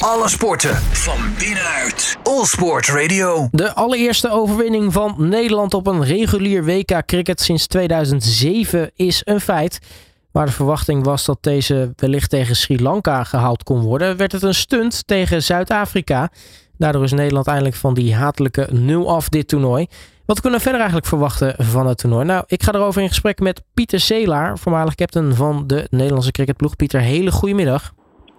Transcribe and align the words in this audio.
Alle 0.00 0.28
sporten 0.28 0.76
van 0.76 1.18
binnenuit. 1.38 2.16
All 2.22 2.44
Sport 2.44 2.88
Radio. 2.88 3.48
De 3.50 3.74
allereerste 3.74 4.30
overwinning 4.30 4.92
van 4.92 5.14
Nederland 5.18 5.74
op 5.74 5.86
een 5.86 6.04
regulier 6.04 6.64
WK 6.64 7.02
cricket 7.06 7.40
sinds 7.40 7.66
2007 7.66 8.90
is 8.94 9.22
een 9.24 9.40
feit. 9.40 9.78
Waar 10.32 10.46
de 10.46 10.52
verwachting 10.52 11.04
was 11.04 11.24
dat 11.24 11.38
deze 11.40 11.92
wellicht 11.96 12.30
tegen 12.30 12.56
Sri 12.56 12.82
Lanka 12.82 13.24
gehaald 13.24 13.62
kon 13.62 13.80
worden, 13.80 14.16
werd 14.16 14.32
het 14.32 14.42
een 14.42 14.54
stunt 14.54 15.06
tegen 15.06 15.42
Zuid-Afrika. 15.42 16.30
Daardoor 16.78 17.04
is 17.04 17.12
Nederland 17.12 17.46
eindelijk 17.46 17.76
van 17.76 17.94
die 17.94 18.14
hatelijke 18.14 18.68
nul 18.70 19.10
af 19.14 19.28
dit 19.28 19.48
toernooi. 19.48 19.86
Wat 20.26 20.40
kunnen 20.40 20.58
we 20.58 20.64
verder 20.64 20.80
eigenlijk 20.80 21.10
verwachten 21.10 21.54
van 21.58 21.86
het 21.86 21.98
toernooi? 21.98 22.24
Nou, 22.24 22.44
ik 22.46 22.62
ga 22.62 22.72
erover 22.72 23.02
in 23.02 23.08
gesprek 23.08 23.40
met 23.40 23.62
Pieter 23.74 24.00
Selaar, 24.00 24.58
voormalig 24.58 24.94
captain 24.94 25.34
van 25.34 25.66
de 25.66 25.86
Nederlandse 25.90 26.30
cricketploeg. 26.30 26.76
Pieter, 26.76 27.00
hele 27.00 27.30
goede 27.30 27.54
middag. 27.54 27.92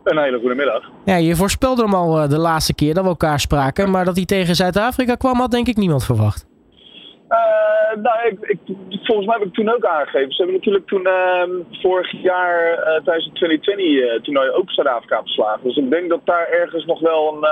Een 0.04 0.18
hele 0.18 0.40
goede 0.40 0.56
middag. 0.56 0.84
Ja, 1.06 1.16
je 1.16 1.36
voorspelde 1.36 1.82
hem 1.82 1.94
al 1.94 2.18
eh, 2.18 2.30
de 2.30 2.38
laatste 2.38 2.76
keer 2.76 2.94
dat 2.94 3.04
we 3.04 3.10
elkaar 3.10 3.40
spraken, 3.40 3.92
maar 3.92 4.06
dat 4.06 4.16
hij 4.16 4.26
tegen 4.26 4.56
Zuid-Afrika 4.56 5.16
kwam 5.16 5.40
had 5.40 5.52
denk 5.52 5.68
ik 5.68 5.78
niemand 5.78 6.06
verwacht. 6.06 6.50
Uh, 7.30 8.02
nou, 8.02 8.28
ik, 8.28 8.40
ik, 8.40 8.60
volgens 9.04 9.28
mij 9.28 9.38
heb 9.40 9.48
ik 9.48 9.54
toen 9.54 9.70
ook 9.70 9.86
aangegeven. 9.86 10.32
Ze 10.32 10.42
hebben 10.42 10.56
natuurlijk 10.56 10.88
toen 10.88 11.08
uh, 11.08 11.44
vorig 11.82 12.12
jaar 12.12 12.74
uh, 12.74 13.04
tijdens 13.04 13.26
het 13.26 13.36
2020 13.36 14.22
toernooi 14.22 14.50
ook 14.50 14.72
Zuid-Afrika 14.72 15.22
verslagen. 15.22 15.64
Dus 15.64 15.78
ik 15.78 15.90
denk 15.90 16.10
dat 16.10 16.20
daar 16.24 16.48
ergens 16.48 16.86
nog 16.86 17.00
wel 17.00 17.34
een, 17.34 17.48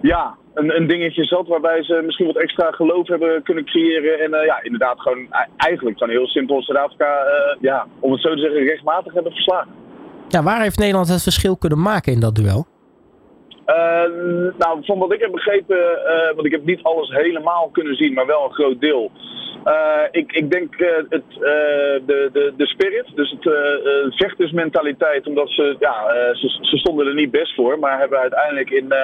ja, 0.00 0.34
een, 0.54 0.76
een, 0.76 0.86
dingetje 0.86 1.24
zat 1.24 1.48
waarbij 1.48 1.82
ze 1.82 2.02
misschien 2.04 2.26
wat 2.26 2.36
extra 2.36 2.70
geloof 2.70 3.08
hebben 3.08 3.42
kunnen 3.42 3.64
creëren. 3.64 4.20
En 4.20 4.44
ja, 4.44 4.62
inderdaad 4.62 5.00
gewoon 5.00 5.26
eigenlijk 5.56 5.98
gewoon 5.98 6.14
heel 6.14 6.26
simpel 6.26 6.62
Zuid-Afrika, 6.62 7.26
ja, 7.60 7.86
om 8.00 8.12
het 8.12 8.20
zo 8.20 8.34
te 8.34 8.40
zeggen, 8.40 8.64
rechtmatig 8.64 9.12
hebben 9.12 9.32
verslagen. 9.32 9.85
Ja, 10.28 10.42
waar 10.42 10.62
heeft 10.62 10.78
Nederland 10.78 11.08
het 11.08 11.22
verschil 11.22 11.56
kunnen 11.56 11.80
maken 11.80 12.12
in 12.12 12.20
dat 12.20 12.34
duel? 12.34 12.66
Uh, 13.66 14.54
nou, 14.58 14.84
van 14.84 14.98
wat 14.98 15.12
ik 15.12 15.20
heb 15.20 15.32
begrepen, 15.32 15.76
uh, 15.76 16.34
want 16.34 16.46
ik 16.46 16.52
heb 16.52 16.64
niet 16.64 16.82
alles 16.82 17.10
helemaal 17.10 17.68
kunnen 17.72 17.96
zien, 17.96 18.12
maar 18.12 18.26
wel 18.26 18.44
een 18.44 18.54
groot 18.54 18.80
deel. 18.80 19.10
Uh, 19.66 20.02
ik, 20.10 20.32
ik 20.32 20.50
denk 20.50 20.74
het, 21.08 21.22
de, 22.06 22.30
de, 22.32 22.52
de 22.56 22.66
spirit, 22.66 23.06
dus 23.14 23.30
het 23.30 24.14
vechtersmentaliteit, 24.14 25.26
omdat 25.26 25.50
ze, 25.50 25.76
ja, 25.78 25.94
ze, 26.34 26.58
ze, 26.60 26.76
stonden 26.76 27.06
er 27.06 27.14
niet 27.14 27.30
best 27.30 27.54
voor, 27.54 27.78
maar 27.78 27.98
hebben 27.98 28.18
uiteindelijk 28.18 28.70
in 28.70 28.94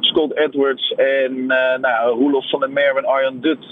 Scott 0.00 0.36
Edwards 0.36 0.94
en 0.94 1.46
nou, 1.80 2.18
Roelof 2.18 2.50
van 2.50 2.60
der 2.60 2.70
Merwe 2.70 2.98
en 2.98 3.04
Arjan 3.04 3.40
Dut, 3.40 3.66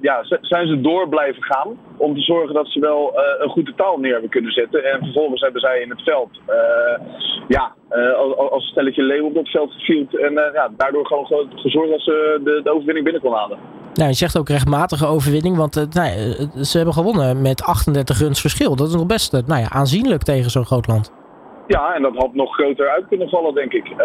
ja, 0.00 0.24
zijn 0.40 0.66
ze 0.66 0.80
door 0.80 1.08
blijven 1.08 1.42
gaan 1.42 1.78
om 1.96 2.14
te 2.14 2.20
zorgen 2.20 2.54
dat 2.54 2.68
ze 2.68 2.80
wel 2.80 3.20
een 3.38 3.48
goede 3.48 3.74
taal 3.74 3.98
neer 3.98 4.12
hebben 4.12 4.30
kunnen 4.30 4.52
zetten. 4.52 4.84
En 4.84 4.98
vervolgens 4.98 5.40
hebben 5.40 5.60
zij 5.60 5.80
in 5.80 5.90
het 5.90 6.02
veld, 6.02 6.30
ja, 7.48 7.74
als, 8.16 8.36
als 8.36 8.66
stelletje 8.66 9.02
leeuw 9.02 9.24
op 9.24 9.34
dat 9.34 9.48
veld 9.48 9.72
gevield 9.72 10.16
en 10.16 10.32
ja, 10.32 10.70
daardoor 10.76 11.06
gewoon 11.06 11.50
gezorgd 11.54 11.90
dat 11.90 12.00
ze 12.00 12.40
de, 12.44 12.60
de 12.64 12.70
overwinning 12.70 13.04
binnen 13.04 13.22
kon 13.22 13.32
halen. 13.32 13.77
Nou, 13.98 14.10
je 14.10 14.16
zegt 14.16 14.38
ook 14.38 14.48
rechtmatige 14.48 15.06
overwinning, 15.06 15.56
want 15.56 15.76
uh, 15.76 15.84
nou 15.90 16.08
ja, 16.08 16.64
ze 16.64 16.76
hebben 16.76 16.94
gewonnen 16.94 17.42
met 17.42 17.62
38 17.62 18.20
runs 18.20 18.40
verschil. 18.40 18.76
Dat 18.76 18.88
is 18.88 18.94
nog 18.94 19.06
best 19.06 19.34
uh, 19.34 19.40
nou 19.46 19.60
ja, 19.60 19.70
aanzienlijk 19.70 20.22
tegen 20.22 20.50
zo'n 20.50 20.64
groot 20.64 20.86
land. 20.86 21.12
Ja, 21.66 21.94
en 21.94 22.02
dat 22.02 22.16
had 22.16 22.34
nog 22.34 22.54
groter 22.54 22.88
uit 22.88 23.08
kunnen 23.08 23.28
vallen, 23.28 23.54
denk 23.54 23.72
ik. 23.72 23.86
Uh, 23.88 23.98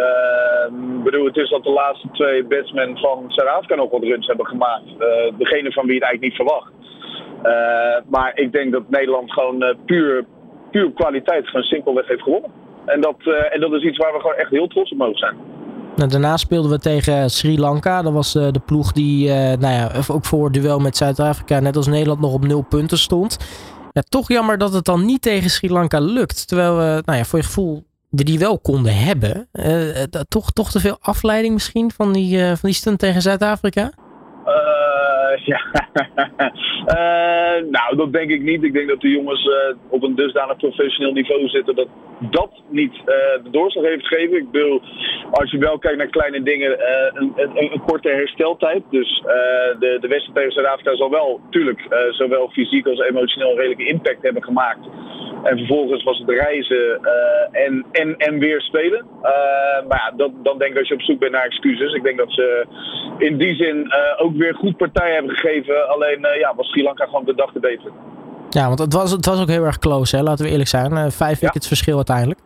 bedoel, 1.04 1.26
het 1.26 1.38
is 1.38 1.50
dat 1.50 1.64
de 1.64 1.70
laatste 1.70 2.08
twee 2.12 2.44
batsmen 2.44 2.98
van 2.98 3.24
Zuid-Afrika 3.28 3.76
nog 3.76 3.92
wat 3.92 4.04
runs 4.04 4.28
hebben 4.28 4.46
gemaakt. 4.46 4.90
degene 5.38 5.72
van 5.72 5.86
wie 5.86 5.96
het 5.96 6.04
eigenlijk 6.04 6.22
niet 6.22 6.36
verwacht. 6.36 6.72
maar 8.08 8.32
ik 8.36 8.52
denk 8.52 8.72
dat 8.72 8.90
Nederland 8.90 9.32
gewoon 9.32 9.76
puur, 9.86 10.26
puur 10.72 10.92
kwaliteit 10.92 11.48
gewoon 11.48 11.64
simpelweg 11.64 12.08
heeft 12.08 12.22
gewonnen. 12.22 12.52
En 12.86 13.02
dat, 13.02 13.18
en 13.52 13.62
dat 13.62 13.74
is 13.74 13.84
iets 13.84 13.98
waar 13.98 14.14
we 14.14 14.20
gewoon 14.20 14.36
echt 14.36 14.52
heel 14.52 14.68
trots 14.68 14.92
op 14.92 14.98
mogen 14.98 15.18
zijn. 15.18 15.53
Nou, 15.96 16.10
daarna 16.10 16.38
speelden 16.38 16.72
we 16.72 16.80
tegen 16.80 17.32
Sri 17.32 17.60
Lanka. 17.60 18.02
Dat 18.02 18.14
was 18.14 18.36
uh, 18.36 18.48
de 18.52 18.60
ploeg 18.60 18.92
die 18.92 19.28
uh, 19.28 19.34
nou 19.36 19.60
ja, 19.60 19.92
ook 20.08 20.26
voor 20.26 20.44
het 20.44 20.54
duel 20.54 20.80
met 20.80 20.98
Zuid-Afrika, 20.98 21.60
net 21.60 21.76
als 21.76 21.88
Nederland, 21.88 22.20
nog 22.20 22.34
op 22.34 22.48
nul 22.48 22.62
punten 22.62 22.98
stond. 22.98 23.38
Ja, 23.92 24.04
toch 24.10 24.28
jammer 24.28 24.58
dat 24.58 24.74
het 24.74 24.86
dan 24.86 25.06
niet 25.06 25.22
tegen 25.22 25.50
Sri 25.50 25.72
Lanka 25.72 26.00
lukt. 26.00 26.48
Terwijl 26.48 26.78
we, 26.78 27.02
nou 27.06 27.18
ja, 27.18 27.26
voor 27.26 27.40
je 27.40 27.46
gevoel, 27.46 27.84
we 28.10 28.24
die 28.24 28.40
wel 28.40 28.60
konden 28.60 28.98
hebben. 28.98 29.48
Uh, 29.54 30.04
toch, 30.28 30.52
toch 30.52 30.72
te 30.72 30.80
veel 30.80 30.98
afleiding 31.02 31.54
misschien 31.54 31.92
van 31.92 32.14
die, 32.14 32.46
van 32.46 32.70
die 32.70 32.74
stunt 32.74 33.00
tegen 33.00 33.22
Zuid-Afrika? 33.22 33.92
ja. 35.52 35.62
uh, 36.88 37.70
nou, 37.70 37.96
dat 37.96 38.14
denk 38.14 38.30
ik 38.30 38.42
niet. 38.42 38.64
Ik 38.64 38.74
denk 38.74 38.88
dat 38.88 39.02
de 39.02 39.10
jongens 39.10 39.46
uh, 39.46 39.76
op 39.90 40.04
een 40.04 40.16
dusdanig 40.16 40.58
professioneel 40.58 41.14
niveau 41.14 41.48
zitten 41.48 41.76
dat 41.76 41.88
dat 42.20 42.52
niet 42.70 42.94
uh, 42.94 43.06
de 43.44 43.50
doorslag 43.52 43.86
heeft 43.86 44.08
gegeven. 44.08 44.38
Ik 44.38 44.52
bedoel, 44.52 44.82
als 45.32 45.52
je 45.52 45.58
wel 45.58 45.78
kijkt 45.78 45.98
naar 45.98 46.08
kleine 46.08 46.44
dingen, 46.44 46.72
een, 47.22 47.34
een, 47.36 47.74
een, 47.74 47.82
korte 47.86 48.10
hersteltijd. 48.10 48.84
Dus 48.90 49.22
de, 49.80 49.98
de 50.02 50.08
wedstrijd 50.08 50.36
tegen 50.36 50.52
Zuid-Afrika 50.52 50.96
zal 50.96 51.10
wel, 51.10 51.40
natuurlijk, 51.44 51.82
zowel 52.10 52.50
fysiek 52.50 52.88
als 52.88 53.00
emotioneel 53.00 53.50
een 53.50 53.58
redelijke 53.58 53.88
impact 53.88 54.24
hebben 54.24 54.44
gemaakt. 54.44 54.88
En 55.44 55.58
vervolgens 55.58 56.04
was 56.04 56.18
het 56.18 56.30
reizen 56.30 57.00
en, 57.52 57.86
en, 57.92 58.18
en 58.18 58.40
weer 58.40 58.62
spelen. 58.62 59.06
maar 59.88 60.02
ja, 60.06 60.14
dat, 60.18 60.32
dan 60.44 60.58
denk 60.58 60.72
ik 60.72 60.78
als 60.78 60.88
je 60.88 60.94
op 60.94 61.02
zoek 61.02 61.20
bent 61.20 61.32
naar 61.32 61.46
excuses. 61.46 61.94
Ik 61.94 62.04
denk 62.04 62.18
dat 62.18 62.32
ze 62.32 62.66
in 63.18 63.38
die 63.38 63.56
zin 63.56 63.94
ook 64.18 64.36
weer 64.36 64.56
goed 64.56 64.78
partij 64.78 65.14
hebben 65.14 65.32
gegeven. 65.32 65.88
Alleen 65.90 66.20
ja, 66.40 66.56
was 66.56 66.68
Sri 66.68 66.84
Lanka 66.84 67.06
gewoon 67.06 67.26
de 67.26 67.36
dag 67.36 67.52
te 67.52 67.60
beter. 67.60 67.92
Ja, 68.50 68.68
want 68.68 68.80
het 68.80 68.94
was, 68.94 69.12
het 69.12 69.26
was 69.26 69.42
ook 69.42 69.48
heel 69.48 69.64
erg 69.64 69.80
close, 69.80 70.16
hè? 70.16 70.24
laten 70.24 70.46
we 70.46 70.52
eerlijk 70.52 70.70
zijn. 70.70 71.12
Vijf 71.12 71.40
wickets 71.40 71.68
verschil 71.68 71.96
uiteindelijk. 71.96 72.40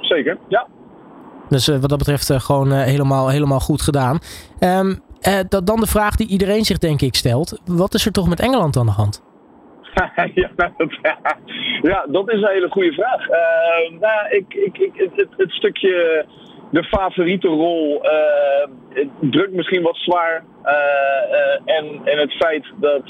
Zeker, 0.00 0.38
ja. 0.48 0.66
Dus 1.48 1.66
wat 1.66 1.88
dat 1.88 1.98
betreft 1.98 2.32
gewoon 2.32 2.72
helemaal, 2.72 3.28
helemaal 3.28 3.60
goed 3.60 3.82
gedaan. 3.82 4.18
Um, 4.60 5.02
dat, 5.48 5.66
dan 5.66 5.80
de 5.80 5.86
vraag 5.86 6.16
die 6.16 6.28
iedereen 6.28 6.64
zich 6.64 6.78
denk 6.78 7.00
ik 7.00 7.14
stelt. 7.14 7.60
Wat 7.64 7.94
is 7.94 8.06
er 8.06 8.12
toch 8.12 8.28
met 8.28 8.40
Engeland 8.40 8.76
aan 8.76 8.86
de 8.86 8.92
hand? 8.92 9.22
ja, 11.82 12.06
dat, 12.08 12.32
is 12.32 12.42
een 12.42 12.48
hele 12.48 12.70
goede 12.70 12.92
vraag. 12.92 13.28
Nou, 14.00 14.28
ik, 14.30 14.54
ik, 14.54 14.78
ik, 14.78 14.92
het, 14.94 15.28
het, 15.36 15.52
stukje 15.52 16.26
de 16.70 16.84
favoriete 16.84 17.48
rol 17.48 18.04
uh, 18.04 19.06
drukt 19.20 19.52
misschien 19.52 19.82
wat 19.82 19.96
zwaar. 19.96 20.44
Uh, 20.64 20.72
uh, 21.30 21.76
en, 21.76 22.00
en 22.04 22.18
het 22.18 22.32
feit 22.32 22.64
dat 22.76 23.02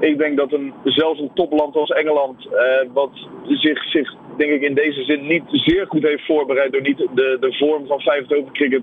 ik 0.00 0.18
denk 0.18 0.36
dat 0.36 0.52
een, 0.52 0.74
zelfs 0.84 1.20
een 1.20 1.30
topland 1.34 1.76
als 1.76 1.90
Engeland, 1.90 2.48
wat 2.92 3.10
zich, 3.48 3.82
zich 3.82 4.14
denk 4.36 4.52
ik 4.52 4.62
in 4.62 4.74
deze 4.74 5.04
zin 5.04 5.26
niet 5.26 5.42
zeer 5.50 5.86
goed 5.86 6.02
heeft 6.02 6.26
voorbereid 6.26 6.72
door 6.72 6.80
niet 6.80 6.96
de, 6.96 7.36
de 7.40 7.56
vorm 7.58 7.86
van 7.86 8.00
50 8.00 8.38
over 8.38 8.52
cricket 8.52 8.82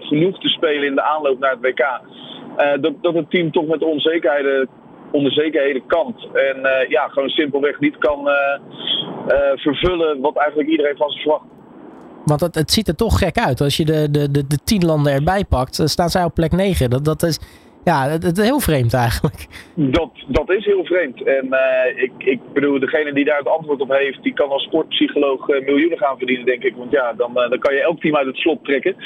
genoeg 0.00 0.40
te 0.40 0.48
spelen 0.48 0.84
in 0.84 0.94
de 0.94 1.02
aanloop 1.02 1.38
naar 1.38 1.50
het 1.50 1.60
WK. 1.60 2.00
dat, 2.80 2.92
dat 3.02 3.14
het 3.14 3.30
team 3.30 3.50
toch 3.50 3.66
met 3.66 3.82
onzekerheden 3.82 4.68
onzekerheden 5.14 5.86
kampt. 5.86 6.26
En 6.32 6.86
ja, 6.88 7.08
gewoon 7.08 7.28
simpelweg 7.28 7.80
niet 7.80 7.98
kan 7.98 8.28
vervullen 9.54 10.20
wat 10.20 10.36
eigenlijk 10.36 10.68
iedereen 10.68 10.96
van 10.96 11.10
ze 11.10 11.18
verwacht. 11.18 11.44
Want 12.24 12.40
het, 12.40 12.54
het 12.54 12.70
ziet 12.70 12.88
er 12.88 12.96
toch 12.96 13.18
gek 13.18 13.38
uit. 13.38 13.60
Als 13.60 13.76
je 13.76 13.84
de, 13.84 14.10
de, 14.10 14.30
de, 14.30 14.46
de 14.46 14.58
tien 14.64 14.84
landen 14.84 15.12
erbij 15.12 15.44
pakt, 15.44 15.80
staan 15.84 16.10
zij 16.10 16.24
op 16.24 16.34
plek 16.34 16.52
9. 16.52 16.90
Dat, 16.90 17.04
dat 17.04 17.22
is, 17.22 17.38
ja, 17.84 18.08
het, 18.08 18.38
is 18.38 18.44
heel 18.44 18.60
vreemd 18.60 18.94
eigenlijk. 18.94 19.46
Dat, 19.74 20.10
dat 20.26 20.50
is 20.50 20.64
heel 20.64 20.84
vreemd. 20.84 21.22
En 21.22 21.46
uh, 21.46 22.02
ik, 22.02 22.12
ik 22.18 22.40
bedoel, 22.52 22.78
degene 22.78 23.12
die 23.12 23.24
daar 23.24 23.38
het 23.38 23.48
antwoord 23.48 23.80
op 23.80 23.90
heeft, 23.90 24.22
die 24.22 24.32
kan 24.32 24.50
als 24.50 24.62
sportpsycholoog 24.62 25.48
uh, 25.48 25.64
miljoenen 25.64 25.98
gaan 25.98 26.18
verdienen, 26.18 26.46
denk 26.46 26.62
ik. 26.62 26.76
Want 26.76 26.90
ja, 26.90 27.12
dan, 27.12 27.30
uh, 27.30 27.50
dan 27.50 27.58
kan 27.58 27.74
je 27.74 27.82
elk 27.82 28.00
team 28.00 28.16
uit 28.16 28.26
het 28.26 28.36
slot 28.36 28.64
trekken. 28.64 28.96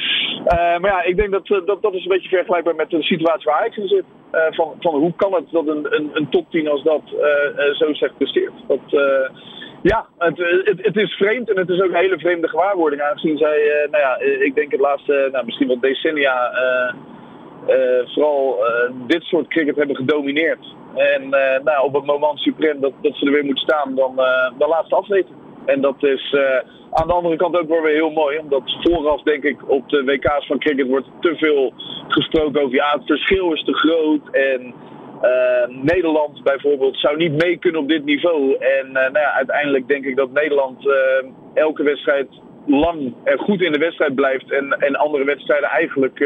maar 0.80 0.90
ja, 0.94 1.02
ik 1.02 1.16
denk 1.16 1.30
dat, 1.30 1.46
dat 1.46 1.82
dat 1.82 1.94
is 1.94 2.02
een 2.02 2.08
beetje 2.08 2.28
vergelijkbaar 2.28 2.74
met 2.74 2.90
de 2.90 3.02
situatie 3.02 3.50
waar 3.50 3.60
Ajax 3.60 3.76
in 3.76 3.88
zit. 3.88 4.04
van, 4.50 4.74
van 4.80 4.94
hoe 4.94 5.12
kan 5.16 5.34
het 5.34 5.50
dat 5.50 5.66
een, 5.66 5.86
een, 5.90 6.10
een 6.12 6.28
topteam 6.28 6.66
als 6.66 6.82
dat 6.82 7.02
zo 7.72 7.92
slecht 7.92 8.16
presteert? 8.16 8.52
Dat 8.66 8.80
ja, 9.82 10.06
het, 10.18 10.38
het, 10.64 10.84
het, 10.84 10.96
is 10.96 11.12
vreemd 11.12 11.50
en 11.50 11.58
het 11.58 11.68
is 11.68 11.80
ook 11.80 11.88
een 11.88 12.04
hele 12.04 12.18
vreemde 12.18 12.48
gewaarwording. 12.48 13.02
Aangezien 13.02 13.38
zij, 13.38 13.86
nou 13.90 14.02
ja, 14.02 14.18
ik 14.44 14.54
denk 14.54 14.70
het 14.70 14.80
laatste, 14.80 15.28
nou, 15.32 15.44
misschien 15.44 15.66
wel 15.66 15.80
decennia, 15.80 16.52
vooral 18.14 18.58
dit 19.06 19.22
soort 19.22 19.48
cricket 19.48 19.76
hebben 19.76 19.96
gedomineerd. 19.96 20.74
En 20.94 21.28
nou, 21.64 21.84
op 21.84 21.94
het 21.94 22.04
moment 22.04 22.38
suprem 22.38 22.80
dat, 22.80 22.92
dat 23.02 23.16
ze 23.16 23.26
er 23.26 23.32
weer 23.32 23.44
moeten 23.44 23.64
staan, 23.64 23.94
dan, 23.94 24.16
dan 24.58 24.68
laat 24.68 24.88
ze 24.88 24.94
afweten. 24.94 25.34
En 25.66 25.80
dat 25.80 26.02
is 26.02 26.36
aan 26.90 27.06
de 27.06 27.12
andere 27.12 27.36
kant 27.36 27.58
ook 27.58 27.68
wel 27.68 27.82
weer 27.82 27.94
heel 27.94 28.10
mooi. 28.10 28.38
Omdat 28.38 28.76
vooraf, 28.82 29.22
denk 29.22 29.42
ik, 29.44 29.70
op 29.70 29.88
de 29.88 30.04
WK's 30.04 30.46
van 30.46 30.58
cricket 30.58 30.88
wordt 30.88 31.06
te 31.20 31.36
veel 31.36 31.72
gesproken 32.08 32.62
over 32.62 32.74
ja, 32.74 32.92
het 32.92 33.06
verschil 33.06 33.52
is 33.52 33.64
te 33.64 33.74
groot. 33.74 34.20
En 34.30 34.74
Nederland 35.68 36.42
bijvoorbeeld 36.42 36.98
zou 36.98 37.16
niet 37.16 37.42
mee 37.42 37.56
kunnen 37.56 37.80
op 37.80 37.88
dit 37.88 38.04
niveau. 38.04 38.56
En 38.56 38.92
nou 38.92 39.16
uiteindelijk 39.16 39.88
denk 39.88 40.04
ik 40.04 40.16
dat 40.16 40.32
Nederland 40.32 40.88
elke 41.54 41.82
wedstrijd 41.82 42.28
lang 42.68 43.14
en 43.24 43.38
goed 43.38 43.60
in 43.60 43.72
de 43.72 43.78
wedstrijd 43.78 44.14
blijft. 44.14 44.52
En, 44.52 44.72
en 44.72 44.96
andere 44.96 45.24
wedstrijden 45.24 45.68
eigenlijk. 45.68 46.18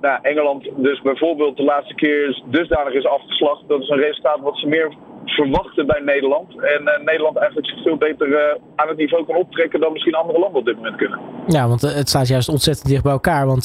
nou, 0.00 0.18
Engeland 0.22 0.68
dus 0.76 1.00
bijvoorbeeld 1.02 1.56
de 1.56 1.62
laatste 1.62 1.94
keer 1.94 2.42
dusdanig 2.46 2.94
is 2.94 3.06
afgeslacht. 3.06 3.68
Dat 3.68 3.80
is 3.80 3.88
een 3.88 3.98
resultaat 3.98 4.40
wat 4.40 4.58
ze 4.58 4.66
meer 4.66 4.94
verwachten 5.26 5.86
bij 5.86 6.00
Nederland. 6.00 6.48
En 6.60 7.04
Nederland 7.04 7.36
eigenlijk 7.36 7.68
zich 7.68 7.82
veel 7.82 7.96
beter 7.96 8.58
aan 8.76 8.88
het 8.88 8.96
niveau 8.96 9.24
kan 9.24 9.36
optrekken 9.36 9.80
dan 9.80 9.92
misschien 9.92 10.14
andere 10.14 10.38
landen 10.38 10.58
op 10.58 10.64
dit 10.66 10.76
moment 10.76 10.96
kunnen. 10.96 11.18
Ja, 11.46 11.68
want 11.68 11.80
het 11.80 12.08
staat 12.08 12.28
juist 12.28 12.48
ontzettend 12.48 12.88
dicht 12.88 13.02
bij 13.02 13.12
elkaar. 13.12 13.46
Want 13.46 13.64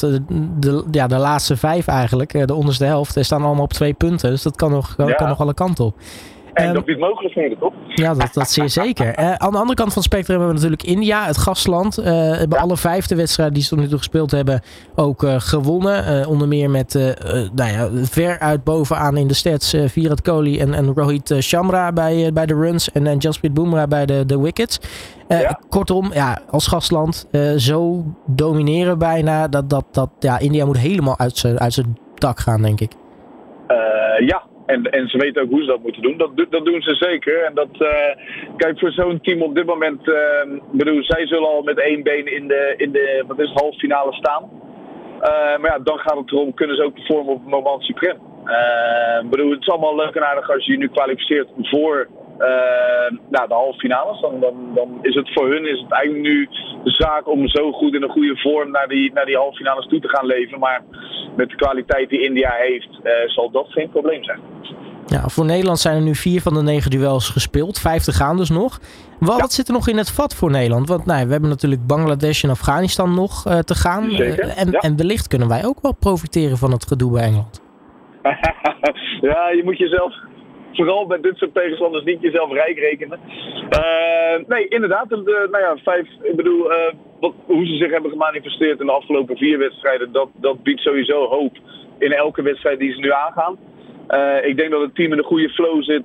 de, 0.60 0.84
ja, 0.90 1.06
de 1.06 1.18
laatste 1.18 1.56
vijf 1.56 1.86
eigenlijk, 1.86 2.46
de 2.46 2.54
onderste 2.54 2.84
helft, 2.84 3.24
staan 3.24 3.42
allemaal 3.42 3.64
op 3.64 3.72
twee 3.72 3.94
punten. 3.94 4.30
Dus 4.30 4.42
dat 4.42 4.56
kan 4.56 4.70
nog, 4.70 4.96
kan 4.96 5.28
nog 5.28 5.40
alle 5.40 5.54
kanten 5.54 5.84
op. 5.84 5.94
En 6.58 6.68
um, 6.68 6.74
dat 6.74 6.84
biedt 6.84 7.00
mogelijkheden, 7.00 7.58
toch? 7.58 7.72
Ja, 7.86 8.14
dat, 8.14 8.34
dat 8.34 8.50
zeer 8.50 8.68
zeker. 8.68 9.18
Uh, 9.18 9.32
aan 9.32 9.50
de 9.50 9.58
andere 9.58 9.74
kant 9.74 9.92
van 9.92 10.02
het 10.02 10.12
spectrum 10.12 10.38
hebben 10.38 10.56
we 10.56 10.62
natuurlijk 10.62 10.82
India, 10.82 11.26
het 11.26 11.38
gastland. 11.38 11.98
Uh, 11.98 12.06
hebben 12.36 12.58
alle 12.58 12.76
vijfde 12.76 13.16
wedstrijden 13.16 13.54
die 13.54 13.62
ze 13.62 13.68
tot 13.68 13.78
nu 13.78 13.88
toe 13.88 13.98
gespeeld 13.98 14.30
hebben 14.30 14.60
ook 14.94 15.22
uh, 15.22 15.34
gewonnen. 15.38 16.26
onder 16.26 16.48
meer 16.48 16.70
met 16.70 16.94
nou 17.54 17.72
ja, 17.72 17.88
ver 17.92 18.38
uit 18.38 18.64
bovenaan 18.64 19.16
in 19.16 19.26
de 19.26 19.34
stats 19.34 19.76
Virat 19.86 20.22
Kohli 20.22 20.60
en, 20.60 20.74
en 20.74 20.92
Rohit 20.94 21.34
Shamra 21.40 21.92
bij, 21.92 22.30
bij 22.32 22.46
de 22.46 22.54
runs. 22.54 22.92
En, 22.92 23.06
en 23.06 23.18
Jasprit 23.18 23.54
Bumrah 23.54 23.88
bij 23.88 24.06
de, 24.06 24.26
de 24.26 24.40
wickets. 24.40 24.80
Ja. 25.28 25.60
Kortom, 25.68 26.12
ja, 26.12 26.38
als 26.50 26.66
gastland 26.66 27.28
zo 27.56 28.04
domineren 28.26 28.98
bijna 28.98 29.48
dat, 29.48 29.70
dat, 29.70 29.84
dat 29.90 30.10
ja, 30.18 30.38
India 30.38 30.64
moet 30.64 30.78
helemaal 30.78 31.18
uit 31.18 31.36
zijn 31.36 31.58
uit 31.58 31.82
dak 32.14 32.38
gaan, 32.38 32.62
denk 32.62 32.80
ik. 32.80 32.92
ja, 34.26 34.47
en, 34.68 34.82
en 34.82 35.08
ze 35.08 35.18
weten 35.18 35.42
ook 35.42 35.50
hoe 35.50 35.60
ze 35.60 35.66
dat 35.66 35.82
moeten 35.82 36.02
doen. 36.02 36.16
Dat, 36.16 36.30
dat 36.50 36.64
doen 36.64 36.82
ze 36.82 36.94
zeker. 36.94 37.44
En 37.44 37.54
dat, 37.54 37.68
uh, 37.78 37.88
kijk, 38.56 38.78
voor 38.78 38.90
zo'n 38.90 39.20
team 39.20 39.42
op 39.42 39.54
dit 39.54 39.66
moment, 39.66 40.08
uh, 40.08 40.16
bedoel, 40.72 41.04
zij 41.04 41.26
zullen 41.26 41.48
al 41.48 41.62
met 41.62 41.78
één 41.78 42.02
been 42.02 42.26
in 42.26 42.48
de, 42.48 42.74
in 42.76 42.92
de 42.92 43.24
wat 43.26 43.38
is, 43.38 43.52
halve 43.52 43.78
finale 43.78 44.12
staan. 44.12 44.50
Uh, 45.20 45.58
maar 45.58 45.70
ja, 45.70 45.78
dan 45.78 45.98
gaat 45.98 46.16
het 46.16 46.32
erom, 46.32 46.54
kunnen 46.54 46.76
ze 46.76 46.84
ook 46.84 46.94
performen 46.94 47.34
op 47.34 47.40
het 47.40 47.50
moment 47.50 47.82
suprem. 47.82 48.16
bedoel, 49.30 49.50
het 49.50 49.60
is 49.60 49.68
allemaal 49.68 49.96
leuk 49.96 50.14
en 50.14 50.26
aardig 50.26 50.50
als 50.50 50.64
je 50.66 50.72
je 50.72 50.78
nu 50.78 50.88
kwalificeert 50.88 51.48
voor 51.56 52.08
nou, 53.28 53.48
de 53.48 53.54
halve 53.54 53.78
finales. 53.78 54.20
Dan, 54.20 54.40
dan, 54.40 54.54
dan 54.74 54.98
is 55.02 55.14
het 55.14 55.32
voor 55.32 55.48
hun 55.48 55.66
is 55.66 55.80
het 55.80 55.92
eigenlijk 55.92 56.24
nu 56.24 56.48
de 56.84 56.90
zaak 56.90 57.28
om 57.28 57.48
zo 57.48 57.72
goed 57.72 57.94
in 57.94 58.02
een 58.02 58.16
goede 58.18 58.36
vorm 58.36 58.70
naar 58.70 58.88
die, 58.88 59.12
naar 59.12 59.26
die 59.26 59.36
halve 59.36 59.56
finales 59.56 59.86
toe 59.86 60.00
te 60.00 60.08
gaan 60.08 60.26
leven. 60.26 60.58
Maar 60.58 60.82
met 61.36 61.48
de 61.48 61.56
kwaliteit 61.56 62.08
die 62.08 62.22
India 62.22 62.50
heeft, 62.50 62.88
zal 63.26 63.50
dat 63.50 63.66
geen 63.68 63.90
probleem 63.90 64.24
zijn. 64.24 64.40
Ja, 65.08 65.28
voor 65.28 65.44
Nederland 65.44 65.78
zijn 65.78 65.96
er 65.96 66.02
nu 66.02 66.14
vier 66.14 66.40
van 66.40 66.54
de 66.54 66.62
negen 66.62 66.90
duels 66.90 67.28
gespeeld. 67.28 67.78
Vijf 67.78 68.02
te 68.02 68.12
gaan 68.12 68.36
dus 68.36 68.50
nog. 68.50 68.80
Wat, 69.18 69.52
zit 69.52 69.68
er 69.68 69.74
nog 69.74 69.88
in 69.88 69.96
het 69.96 70.10
vat 70.10 70.34
voor 70.34 70.50
Nederland? 70.50 70.88
Want 70.88 71.06
nou, 71.06 71.26
we 71.26 71.32
hebben 71.32 71.50
natuurlijk 71.50 71.86
Bangladesh 71.86 72.44
en 72.44 72.50
Afghanistan 72.50 73.14
nog 73.14 73.46
uh, 73.46 73.58
te 73.58 73.74
gaan. 73.74 74.10
Uh, 74.10 74.60
en, 74.60 74.72
en 74.72 74.96
wellicht 74.96 75.28
kunnen 75.28 75.48
wij 75.48 75.64
ook 75.64 75.78
wel 75.82 75.94
profiteren 75.94 76.56
van 76.56 76.72
het 76.72 76.86
gedoe 76.86 77.12
bij 77.12 77.22
Engeland. 77.22 77.62
ja, 79.30 79.50
je 79.50 79.62
moet 79.64 79.78
jezelf 79.78 80.14
vooral 80.78 81.06
bij 81.06 81.20
dit 81.20 81.36
soort 81.36 81.54
tegenstanders 81.54 82.04
niet 82.04 82.20
jezelf 82.20 82.52
rijk 82.52 82.78
rekenen. 82.78 83.18
Uh, 83.78 84.46
nee, 84.46 84.68
inderdaad. 84.68 85.08
De, 85.08 85.48
nou 85.50 85.64
ja, 85.64 85.76
vijf, 85.76 86.08
ik 86.22 86.36
bedoel, 86.36 86.72
wat, 87.20 87.34
hoe 87.46 87.66
ze 87.66 87.76
zich 87.76 87.90
hebben 87.90 88.10
gemanifesteerd 88.10 88.80
in 88.80 88.86
de 88.86 88.92
afgelopen 88.92 89.36
vier 89.36 89.58
wedstrijden, 89.58 90.12
dat, 90.12 90.28
dat 90.34 90.62
biedt 90.62 90.80
sowieso 90.80 91.26
hoop 91.26 91.56
in 91.98 92.12
elke 92.12 92.42
wedstrijd 92.42 92.78
die 92.78 92.92
ze 92.92 93.00
nu 93.00 93.12
aangaan. 93.12 93.58
Ik 94.42 94.56
denk 94.56 94.70
dat 94.70 94.80
het 94.80 94.94
team 94.94 95.12
in 95.12 95.18
een 95.18 95.24
goede 95.24 95.48
flow 95.48 95.82
zit. 95.82 96.04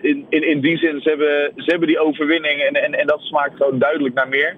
In, 0.00 0.26
in, 0.28 0.48
in 0.48 0.60
die 0.60 0.78
zin, 0.78 1.00
ze 1.00 1.08
hebben, 1.08 1.52
ze 1.56 1.70
hebben 1.70 1.88
die 1.88 1.98
overwinning 1.98 2.60
en, 2.60 2.74
en, 2.74 2.94
en 2.94 3.06
dat 3.06 3.20
smaakt 3.20 3.56
gewoon 3.56 3.78
duidelijk 3.78 4.14
naar 4.14 4.28
meer. 4.28 4.56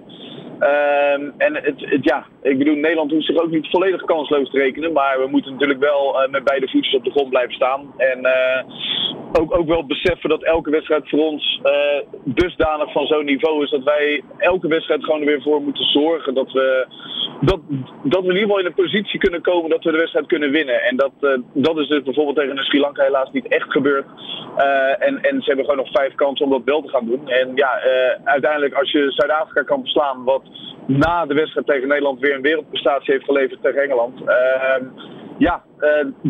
En 1.37 1.55
het, 1.55 1.97
ja, 2.01 2.25
ik 2.41 2.57
bedoel, 2.57 2.75
Nederland 2.75 3.11
hoeft 3.11 3.25
zich 3.25 3.41
ook 3.41 3.51
niet 3.51 3.69
volledig 3.69 4.03
kansloos 4.03 4.49
te 4.51 4.57
rekenen. 4.57 4.93
Maar 4.93 5.19
we 5.19 5.27
moeten 5.27 5.51
natuurlijk 5.51 5.79
wel 5.79 6.27
met 6.29 6.43
beide 6.43 6.69
voetjes 6.69 6.95
op 6.95 7.03
de 7.03 7.11
grond 7.11 7.29
blijven 7.29 7.53
staan. 7.53 7.93
En 7.97 8.27
ook, 9.31 9.57
ook 9.57 9.67
wel 9.67 9.85
beseffen 9.85 10.29
dat 10.29 10.43
elke 10.43 10.69
wedstrijd 10.69 11.09
voor 11.09 11.19
ons 11.19 11.61
dusdanig 12.23 12.91
van 12.91 13.07
zo'n 13.07 13.25
niveau 13.25 13.63
is 13.63 13.69
dat 13.69 13.83
wij 13.83 14.23
elke 14.37 14.67
wedstrijd 14.67 15.03
gewoon 15.03 15.19
er 15.19 15.25
weer 15.25 15.41
voor 15.41 15.61
moeten 15.61 15.83
zorgen 15.83 16.33
dat 16.33 16.51
we 16.51 16.87
dat, 17.41 17.59
dat 18.03 18.21
we 18.21 18.29
in 18.29 18.39
ieder 18.39 18.41
geval 18.41 18.59
in 18.59 18.65
een 18.65 18.83
positie 18.83 19.19
kunnen 19.19 19.41
komen 19.41 19.69
dat 19.69 19.83
we 19.83 19.91
de 19.91 19.97
wedstrijd 19.97 20.27
kunnen 20.27 20.51
winnen. 20.51 20.81
En 20.83 20.95
dat, 20.95 21.11
uh, 21.21 21.37
dat 21.53 21.77
is 21.77 21.87
dus 21.87 22.03
bijvoorbeeld 22.03 22.37
tegen 22.37 22.63
Sri 22.63 22.79
Lanka 22.79 23.03
helaas 23.03 23.31
niet 23.31 23.47
echt 23.47 23.71
gebeurd. 23.71 24.05
Uh, 24.57 25.07
en, 25.07 25.21
en 25.21 25.41
ze 25.41 25.47
hebben 25.47 25.65
gewoon 25.65 25.85
nog 25.85 25.91
vijf 25.91 26.15
kansen 26.15 26.45
om 26.45 26.51
dat 26.51 26.61
wel 26.65 26.81
te 26.81 26.89
gaan 26.89 27.05
doen. 27.05 27.29
En 27.29 27.51
ja, 27.55 27.81
uiteindelijk 28.23 28.73
als 28.73 28.91
je 28.91 29.11
Zuid-Afrika 29.11 29.63
kan 29.63 29.81
verslaan, 29.81 30.23
wat 30.23 30.41
na 30.85 31.25
de 31.25 31.33
wedstrijd 31.33 31.67
tegen 31.67 31.87
Nederland 31.87 32.19
weer 32.19 32.35
een 32.35 32.41
wereldprestatie 32.41 33.13
heeft 33.13 33.25
geleverd 33.25 33.61
tegen 33.61 33.81
Engeland. 33.81 34.21
Ehm, 35.39 35.47
ja, 35.47 35.63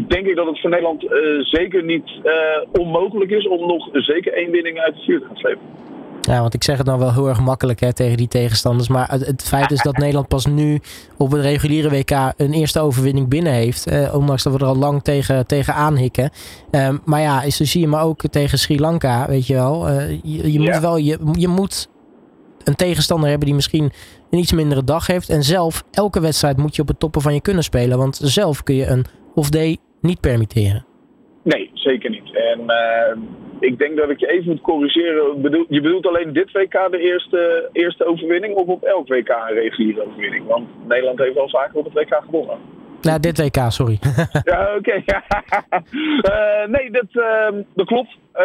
denk 0.08 0.26
ik 0.26 0.36
dat 0.36 0.48
het 0.48 0.62
voor 0.62 0.70
Nederland 0.70 1.06
zeker 1.42 1.84
niet 1.84 2.12
onmogelijk 2.72 3.32
is 3.32 3.48
om 3.48 3.68
nog 3.68 3.90
zeker 3.92 4.34
één 4.34 4.52
winning 4.52 4.80
uit 4.80 4.94
het 4.94 5.04
vuur 5.04 5.20
te 5.20 5.26
gaan 5.26 5.38
slepen. 5.38 5.80
Ja, 6.22 6.42
want 6.42 6.54
ik 6.54 6.64
zeg 6.64 6.78
het 6.78 6.86
nou 6.86 7.00
wel 7.00 7.14
heel 7.14 7.28
erg 7.28 7.40
makkelijk 7.40 7.80
hè, 7.80 7.94
tegen 7.94 8.18
die 8.18 8.28
tegenstanders. 8.28 8.88
Maar 8.88 9.12
het, 9.12 9.26
het 9.26 9.44
feit 9.44 9.72
is 9.72 9.82
dat 9.82 9.98
Nederland 9.98 10.28
pas 10.28 10.46
nu 10.46 10.80
op 11.18 11.32
het 11.32 11.42
reguliere 11.42 11.90
WK 11.90 12.12
een 12.38 12.54
eerste 12.54 12.80
overwinning 12.80 13.28
binnen 13.28 13.54
heeft. 13.54 13.88
Eh, 13.88 14.16
ondanks 14.16 14.44
dat 14.44 14.54
we 14.54 14.60
er 14.60 14.66
al 14.66 14.76
lang 14.76 15.04
tegen, 15.04 15.48
tegen 15.48 15.74
aanhikken. 15.74 16.30
Um, 16.72 17.02
maar 17.06 17.22
ja, 17.22 17.50
zo 17.50 17.64
zie 17.64 17.82
je 17.82 17.88
maar 17.88 18.04
ook 18.04 18.22
tegen 18.22 18.60
Sri 18.60 18.80
Lanka, 18.80 19.28
weet 19.28 19.48
je 19.48 19.54
wel. 19.54 19.90
Je, 20.24 20.52
je 20.52 20.60
moet 20.60 20.80
wel, 20.80 20.98
je, 20.98 21.18
je 21.34 21.48
moet 21.48 21.90
een 22.64 22.76
tegenstander 22.76 23.30
hebben 23.30 23.48
die 23.48 23.56
misschien 23.56 23.92
een 24.30 24.40
iets 24.40 24.54
mindere 24.54 24.84
dag 24.84 25.08
heeft. 25.08 25.30
En 25.30 25.44
zelf, 25.44 25.84
elke 25.92 26.22
wedstrijd 26.22 26.58
moet 26.58 26.76
je 26.76 26.82
op 26.82 26.88
het 26.88 27.00
toppen 27.00 27.22
van 27.22 27.34
je 27.34 27.42
kunnen 27.42 27.64
spelen. 27.64 27.98
Want 27.98 28.16
zelf 28.16 28.64
kun 28.64 28.76
je 28.76 28.86
een 28.86 29.06
off-day 29.36 29.78
niet 30.02 30.20
permitteren. 30.20 30.86
Nee, 31.44 31.70
zeker 31.74 32.10
niet. 32.10 32.36
En 32.36 32.60
uh, 32.60 33.22
ik 33.60 33.78
denk 33.78 33.98
dat 33.98 34.10
ik 34.10 34.20
je 34.20 34.28
even 34.28 34.52
moet 34.52 34.62
corrigeren. 34.62 35.42
Je 35.70 35.82
bedoelt 35.82 36.08
alleen 36.08 36.34
dit 36.34 36.52
WK 36.52 36.88
de 36.92 37.00
eerste, 37.00 37.70
eerste 37.72 38.06
overwinning 38.06 38.56
of 38.56 38.68
op 38.68 38.84
elk 38.84 39.08
WK 39.08 39.30
een 39.30 39.54
reguliere 39.54 40.06
overwinning? 40.06 40.46
Want 40.48 40.68
Nederland 40.88 41.20
heeft 41.20 41.36
wel 41.36 41.50
vaker 41.50 41.78
op 41.78 41.86
het 41.86 41.94
WK 41.94 42.22
gewonnen. 42.26 42.58
Nou, 43.02 43.20
dit 43.20 43.38
WK, 43.38 43.72
sorry. 43.72 44.00
ja, 44.52 44.76
oké. 44.78 44.96
uh, 44.96 46.66
nee, 46.76 46.92
dat, 46.92 47.08
uh, 47.12 47.62
dat 47.76 47.88
klopt. 47.88 48.18
Uh, 48.36 48.44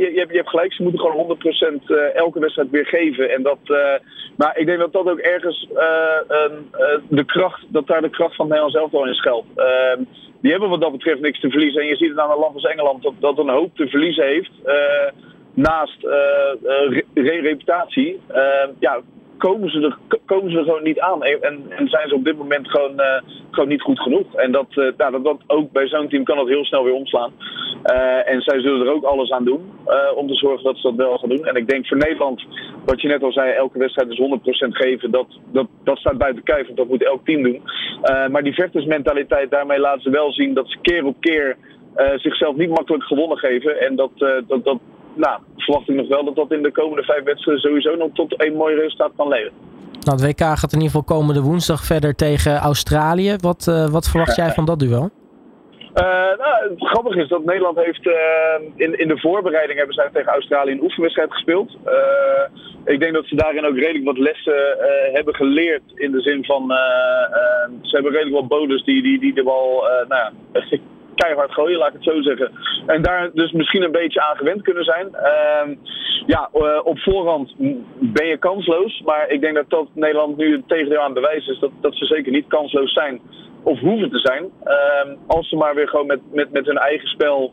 je, 0.00 0.10
je, 0.12 0.18
hebt, 0.18 0.30
je 0.30 0.36
hebt 0.36 0.48
gelijk, 0.48 0.72
ze 0.72 0.82
moeten 0.82 1.00
gewoon 1.00 1.36
100% 1.80 1.82
uh, 1.86 2.14
elke 2.14 2.40
wedstrijd 2.40 2.70
weer 2.70 2.86
geven. 2.86 3.30
En 3.30 3.42
dat, 3.42 3.58
maar 4.36 4.58
ik 4.58 4.66
denk 4.66 4.78
dat 4.78 4.92
dat 4.92 5.08
ook 5.08 5.18
ergens 5.18 5.68
de 7.08 7.24
kracht, 7.24 7.64
dat 7.68 7.86
daar 7.86 8.00
de 8.00 8.10
kracht 8.10 8.36
van 8.36 8.46
Nederland 8.46 8.72
zelf 8.72 8.90
wel 8.90 9.06
in 9.06 9.14
schuilt. 9.14 9.46
Ehm, 9.54 10.02
die 10.40 10.50
hebben 10.50 10.68
wat 10.68 10.80
dat 10.80 10.92
betreft 10.92 11.20
niks 11.20 11.40
te 11.40 11.50
verliezen. 11.50 11.80
En 11.80 11.86
je 11.86 11.96
ziet 11.96 12.08
het 12.08 12.18
aan 12.18 12.30
een 12.30 12.38
land 12.38 12.54
als 12.54 12.64
Engeland 12.64 13.02
dat, 13.02 13.14
dat 13.18 13.38
een 13.38 13.48
hoop 13.48 13.76
te 13.76 13.88
verliezen 13.88 14.24
heeft. 14.24 14.50
naast 15.54 16.02
re 17.14 17.40
reputatie. 17.40 18.20
Ehm, 18.28 18.70
ja, 18.78 19.00
komen 19.38 19.70
ze 19.70 19.80
er, 19.80 20.18
komen 20.24 20.50
ze 20.50 20.62
gewoon 20.62 20.82
niet 20.82 21.00
aan. 21.00 21.22
En, 21.22 21.62
en 21.68 21.88
zijn 21.88 22.08
ze 22.08 22.14
op 22.14 22.24
dit 22.24 22.36
moment 22.36 22.70
gewoon, 22.70 22.92
uh, 23.00 23.20
gewoon 23.50 23.68
niet 23.68 23.82
goed 23.82 24.00
genoeg. 24.00 24.34
En 24.34 24.52
dat, 24.52 24.66
uh, 24.70 24.92
nou, 24.96 25.12
dat, 25.12 25.24
dat 25.24 25.40
ook 25.46 25.72
bij 25.72 25.88
zo'n 25.88 26.08
team 26.08 26.24
kan 26.24 26.36
dat 26.36 26.48
heel 26.48 26.64
snel 26.64 26.84
weer 26.84 26.94
omslaan. 26.94 27.32
Uh, 27.84 28.30
en 28.30 28.40
zij 28.42 28.60
zullen 28.60 28.86
er 28.86 28.92
ook 28.92 29.04
alles 29.04 29.30
aan 29.30 29.44
doen 29.44 29.70
om 30.14 30.28
te 30.28 30.34
zorgen 30.34 30.64
dat 30.64 30.76
ze 30.76 30.82
dat 30.82 30.94
wel 30.94 31.18
gaan 31.18 31.28
doen. 31.28 31.44
En 31.44 31.54
ik 31.54 31.68
denk 31.68 31.86
voor 31.86 31.96
Nederland, 31.96 32.44
wat 32.84 33.00
je 33.00 33.08
net 33.08 33.22
al 33.22 33.32
zei, 33.32 33.52
elke 33.52 33.78
wedstrijd 33.78 34.10
is 34.10 34.20
100% 34.20 34.22
geven. 34.68 35.10
Dat, 35.10 35.26
dat, 35.52 35.66
dat 35.84 35.98
staat 35.98 36.18
buiten 36.18 36.42
kijf, 36.42 36.66
want 36.66 36.78
dat 36.78 36.88
moet 36.88 37.04
elk 37.04 37.24
team 37.24 37.42
doen. 37.42 37.62
maar 38.30 38.42
die 38.42 38.54
vechtersmentaliteit, 38.54 39.50
daarmee 39.50 39.78
laten 39.78 40.02
ze 40.02 40.10
wel 40.10 40.32
zien 40.32 40.54
dat 40.54 40.70
ze 40.70 40.78
keer 40.82 41.04
op 41.04 41.16
keer 41.20 41.56
zichzelf 42.16 42.56
niet 42.56 42.70
makkelijk 42.70 43.04
gewonnen 43.04 43.38
geven. 43.38 43.80
En 43.80 43.96
dat, 43.96 44.10
dat, 44.46 44.64
dat, 44.64 44.78
nou, 45.16 45.40
verwacht 45.56 45.88
ik 45.88 45.94
nog 45.94 46.08
wel 46.08 46.24
dat 46.24 46.36
dat 46.36 46.52
in 46.52 46.62
de 46.62 46.72
komende 46.72 47.02
vijf 47.02 47.24
wedstrijden 47.24 47.62
sowieso 47.62 47.96
nog 47.96 48.10
tot 48.12 48.34
een 48.42 48.56
mooi 48.56 48.74
resultaat 48.74 49.12
kan 49.16 49.28
leveren. 49.28 49.74
Nou, 50.06 50.18
het 50.18 50.26
WK 50.26 50.40
gaat 50.40 50.72
in 50.72 50.80
ieder 50.80 50.96
geval 50.96 51.16
komende 51.16 51.40
woensdag 51.40 51.84
verder 51.84 52.14
tegen 52.14 52.56
Australië. 52.56 53.36
Wat, 53.40 53.66
uh, 53.68 53.88
wat 53.88 54.08
verwacht 54.08 54.36
jij 54.36 54.50
van 54.50 54.64
dat 54.64 54.78
duel? 54.78 55.10
Uh, 55.94 56.02
nou, 56.42 56.70
het 56.70 56.88
grappige 56.88 57.20
is 57.22 57.28
dat 57.28 57.44
Nederland 57.44 57.76
heeft 57.76 58.06
uh, 58.06 58.14
in, 58.74 58.98
in 58.98 59.08
de 59.08 59.18
voorbereiding 59.20 59.78
hebben 59.78 59.94
zij 59.94 60.08
tegen 60.12 60.32
Australië 60.32 60.72
een 60.72 60.82
oefenwedstrijd 60.82 61.32
gespeeld. 61.32 61.70
ik 62.84 63.00
denk 63.00 63.12
dat 63.12 63.26
ze 63.26 63.36
daarin 63.36 63.66
ook 63.66 63.76
redelijk 63.76 64.04
wat 64.04 64.18
lessen 64.18 64.76
hebben 65.12 65.34
geleerd. 65.34 65.82
In 65.94 66.12
de 66.12 66.20
zin 66.20 66.44
van, 66.44 66.68
ze 67.82 67.94
hebben 67.94 68.12
redelijk 68.12 68.40
wat 68.40 68.48
bonus 68.48 68.84
die, 68.84 69.02
die, 69.02 69.20
die 69.20 69.34
de 69.34 69.42
bal, 69.42 69.84
nou 70.08 70.22
ja, 70.22 70.32
keihard 71.16 71.52
gooien, 71.52 71.78
laat 71.78 71.88
ik 71.88 71.94
het 71.94 72.12
zo 72.14 72.22
zeggen. 72.22 72.50
En 72.86 73.02
daar 73.02 73.30
dus 73.32 73.52
misschien 73.52 73.82
een 73.82 74.00
beetje 74.02 74.22
aan 74.22 74.36
gewend 74.36 74.62
kunnen 74.62 74.84
zijn. 74.84 75.08
Uh, 75.12 75.76
ja, 76.26 76.50
uh, 76.54 76.80
op 76.84 76.98
voorhand 76.98 77.54
ben 77.98 78.26
je 78.26 78.36
kansloos. 78.38 79.02
Maar 79.04 79.30
ik 79.30 79.40
denk 79.40 79.54
dat, 79.54 79.70
dat 79.70 79.88
Nederland 79.92 80.36
nu 80.36 80.52
het 80.52 80.68
tegendeel 80.68 81.00
aan 81.00 81.14
bewijs 81.14 81.46
is 81.46 81.58
dat, 81.58 81.70
dat 81.80 81.94
ze 81.94 82.04
zeker 82.04 82.32
niet 82.32 82.46
kansloos 82.48 82.92
zijn. 82.92 83.20
Of 83.62 83.78
hoeven 83.80 84.10
te 84.10 84.18
zijn. 84.18 84.44
Uh, 84.64 85.16
als 85.26 85.48
ze 85.48 85.56
maar 85.56 85.74
weer 85.74 85.88
gewoon 85.88 86.06
met, 86.06 86.20
met, 86.32 86.52
met 86.52 86.66
hun 86.66 86.78
eigen 86.78 87.08
spel 87.08 87.52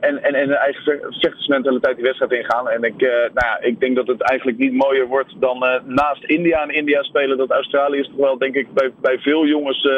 en, 0.00 0.22
en, 0.22 0.34
en 0.34 0.50
een 0.50 0.54
eigen 0.56 1.00
vechtersmentaliteit 1.10 1.96
die 1.96 2.04
wedstrijd 2.04 2.32
ingaan. 2.32 2.68
En 2.68 2.82
ik, 2.82 3.00
nou 3.00 3.46
ja, 3.46 3.58
ik 3.60 3.80
denk 3.80 3.96
dat 3.96 4.06
het 4.06 4.20
eigenlijk 4.20 4.58
niet 4.58 4.72
mooier 4.72 5.06
wordt 5.06 5.34
dan 5.40 5.82
naast 5.84 6.24
India 6.24 6.62
en 6.62 6.74
India 6.74 7.02
spelen. 7.02 7.38
Dat 7.38 7.50
Australië 7.50 7.98
is 7.98 8.06
toch 8.06 8.16
wel, 8.16 8.38
denk 8.38 8.54
ik, 8.54 8.72
bij, 8.72 8.90
bij 9.00 9.18
veel 9.18 9.46
jongens 9.46 9.88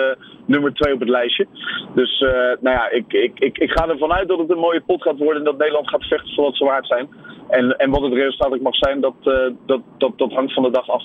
nummer 0.47 0.73
twee 0.75 0.95
op 0.95 1.01
het 1.01 1.09
lijstje. 1.09 1.47
Dus 1.95 2.19
nou 2.61 2.77
ja, 2.77 2.91
ik, 2.91 3.13
ik, 3.13 3.33
ik, 3.39 3.59
ik 3.59 3.71
ga 3.71 3.89
ervan 3.89 4.13
uit 4.13 4.29
dat 4.29 4.39
het 4.39 4.51
een 4.51 4.59
mooie 4.59 4.81
pot 4.81 5.03
gaat 5.03 5.19
worden 5.19 5.39
en 5.39 5.45
dat 5.45 5.59
Nederland 5.59 5.89
gaat 5.89 6.05
vechten 6.05 6.35
voor 6.35 6.45
wat 6.45 6.57
ze 6.57 6.65
waard 6.65 6.87
zijn. 6.87 7.09
En, 7.49 7.77
en 7.77 7.91
wat 7.91 8.03
het 8.03 8.13
resultaat 8.13 8.61
mag 8.61 8.77
zijn, 8.77 9.01
dat, 9.01 9.15
dat, 9.67 9.81
dat, 9.99 10.13
dat 10.19 10.33
hangt 10.33 10.53
van 10.53 10.63
de 10.63 10.71
dag 10.71 10.89
af. 10.89 11.03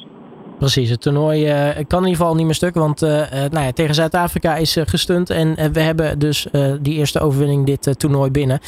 Precies, 0.58 0.90
het 0.90 1.02
toernooi 1.02 1.46
uh, 1.46 1.76
kan 1.88 2.00
in 2.00 2.08
ieder 2.08 2.22
geval 2.22 2.36
niet 2.36 2.46
meer 2.46 2.56
stuk. 2.56 2.74
Want 2.74 3.04
uh, 3.04 3.10
nou 3.30 3.66
ja, 3.66 3.72
tegen 3.72 3.96
Zuid-Afrika 3.96 4.56
is 4.56 4.78
gestund. 4.86 5.30
En 5.30 5.74
we 5.74 5.80
hebben 5.80 6.20
dus 6.20 6.48
die 6.82 6.94
eerste 6.94 7.20
overwinning 7.20 7.66
dit 7.66 8.00
toernooi 8.00 8.32
binnen. 8.32 8.60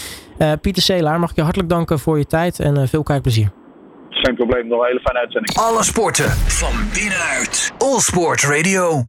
Pieter 0.61 0.83
Seelaar, 0.83 1.19
mag 1.19 1.29
ik 1.29 1.35
je 1.35 1.41
hartelijk 1.41 1.69
danken 1.69 1.99
voor 1.99 2.17
je 2.17 2.25
tijd 2.25 2.59
en 2.59 2.87
veel 2.87 3.03
kijkplezier. 3.03 3.51
Geen 4.09 4.35
probleem, 4.35 4.67
nog 4.67 4.79
een 4.79 4.85
hele 4.85 4.99
fijne 4.99 5.19
uitzending. 5.19 5.57
Alle 5.57 5.83
sporten 5.83 6.29
van 6.31 6.73
binnenuit. 6.93 7.73
All 7.77 7.99
Sport 7.99 8.43
Radio. 8.43 9.03